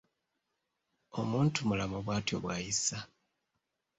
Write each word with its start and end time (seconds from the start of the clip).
Omuntumulamu 1.19 1.97
bwatyo 2.05 2.37
bw’ayisa. 2.43 2.97